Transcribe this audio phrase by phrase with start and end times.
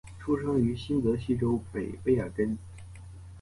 [0.19, 2.57] 出生于新泽西州北卑尔根。